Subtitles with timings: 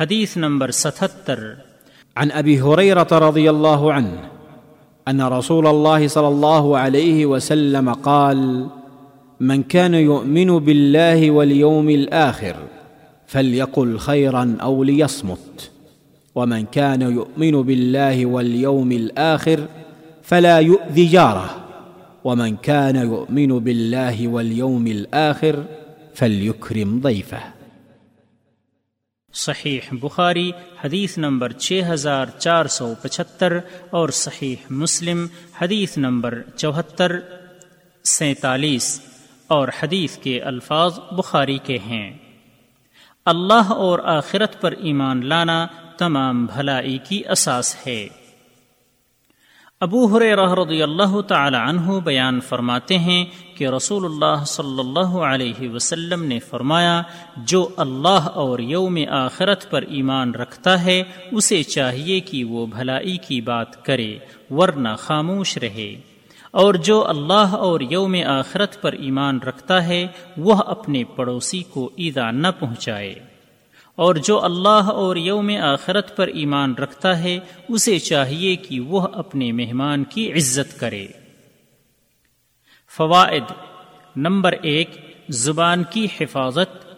[0.00, 1.54] حدیث نمبر ستہتر۔
[2.16, 4.14] عن ابي هريره رضي الله عنه
[5.08, 8.64] ان رسول الله صلى الله عليه وسلم قال،
[9.40, 12.56] من كان يؤمن بالله واليوم الاخر
[13.26, 15.70] فليقل خيرا او ليصمت
[16.34, 19.60] ومن كان يؤمن بالله واليوم الاخر
[20.22, 21.50] فلا يؤذي جاره
[22.24, 25.64] ومن كان يؤمن بالله واليوم الاخر
[26.14, 27.59] فليكرم ضيفه
[29.32, 30.50] صحیح بخاری
[30.84, 33.58] حدیث نمبر چھ ہزار چار سو پچہتر
[33.90, 35.26] اور صحیح مسلم
[35.62, 37.20] حدیث نمبر چوہتر
[38.04, 39.00] سینتالیس
[39.46, 42.12] اور حدیث کے الفاظ بخاری کے ہیں۔
[43.24, 45.66] اللہ اور آخرت پر ایمان لانا
[45.98, 48.08] تمام بھلائی کی اساس ہے۔
[49.80, 53.24] ابو رضی اللہ تعالی عنہ بیان فرماتے ہیں
[53.56, 57.02] کہ رسول اللہ صلی اللہ علیہ وسلم نے فرمایا،
[57.36, 61.02] جو اللہ اور یوم آخرت پر ایمان رکھتا ہے،
[61.32, 64.18] اسے چاہیے کہ وہ بھلائی کی بات کرے،
[64.50, 66.00] ورنہ خاموش رہے۔
[66.50, 72.30] اور جو اللہ اور یوم آخرت پر ایمان رکھتا ہے، وہ اپنے پڑوسی کو ایدا
[72.30, 73.14] نہ پہنچائے۔
[73.96, 77.38] اور جو اللہ اور یوم آخرت پر ایمان رکھتا ہے،
[77.68, 81.06] اسے چاہیے کہ وہ اپنے مہمان کی عزت کرے۔
[82.96, 83.52] فوائد
[84.16, 84.90] نمبر ایک،
[85.28, 86.90] زبان کی حفاظت،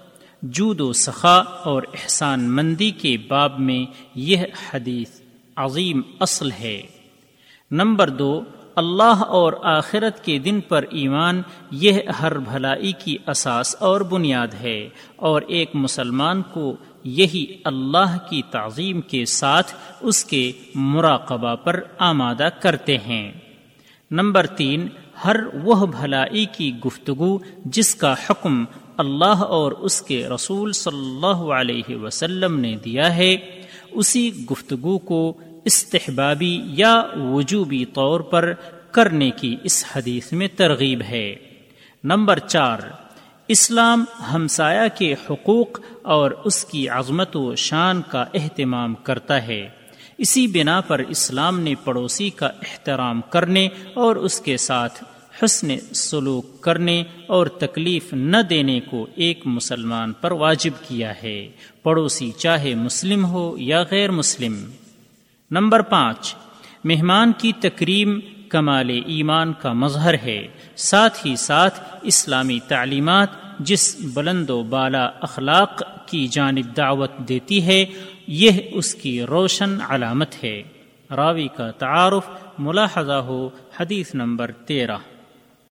[0.43, 4.37] جود و سخا اور احسان مندی کے باب میں یہ
[4.73, 5.21] حدیث
[5.57, 6.83] عظیم اصل ہے۔
[7.71, 8.45] نمبر دو
[8.77, 14.89] اللہ اور آخرت کے دن پر ایمان، یہ ہر بھلائی کی اساس اور بنیاد ہے۔
[15.17, 22.49] اور ایک مسلمان کو یہی اللہ کی تعظیم کے ساتھ اس کے مراقبہ پر آمادہ
[22.61, 23.33] کرتے ہیں۔
[24.11, 24.89] نمبر تین،
[25.25, 28.65] ہر وہ بھلائی کی گفتگو جس کا حکم
[28.97, 33.37] اللہ اور اس کے رسول صلی اللہ علیہ وسلم نے دیا ہے،
[33.91, 38.53] اسی گفتگو کو استحبابی یا وجوبی طور پر
[38.91, 41.35] کرنے کی اس حدیث میں ترغیب ہے۔
[42.05, 42.79] نمبر چار،
[43.49, 49.69] اسلام ہمسایہ کے حقوق اور اس کی عظمت و شان کا اہتمام کرتا ہے۔
[50.19, 55.05] اسی بنا پر اسلام نے پڑوسی کا احترام کرنے اور اس کے ساتھ
[55.45, 61.49] حسن سلوک کرنے اور تکلیف نہ دینے کو ایک مسلمان پر واجب کیا ہے۔
[61.83, 64.65] پڑوسی چاہے مسلم ہو یا غیر مسلم۔
[65.53, 66.35] نمبر پانچ،
[66.85, 74.51] مہمان کی تکریم کمال ایمان کا مظہر ہے، ساتھ ہی ساتھ اسلامی تعلیمات جس بلند
[74.51, 77.85] و بالا اخلاق کی جانب دعوت دیتی ہے،
[78.27, 80.63] یہ اس کی روشن علامت ہے۔
[81.11, 83.49] راوی کا تعارف ملاحظہ ہو
[83.81, 84.97] حدیث نمبر تیرہ۔